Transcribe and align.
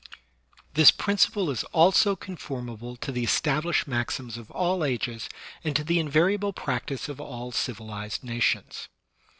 This 0.73 0.89
principle 0.89 1.51
is 1.51 1.63
also 1.65 2.15
conformable 2.15 2.95
to 2.95 3.11
the 3.11 3.23
established 3.23 3.87
maxims 3.87 4.35
of 4.35 4.49
all 4.49 4.83
ages 4.83 5.29
and 5.63 5.75
to 5.75 5.83
the 5.83 5.99
invariable 5.99 6.53
practice 6.53 7.07
of 7.07 7.21
all 7.21 7.51
civilized 7.51 8.23
nations. 8.23 8.89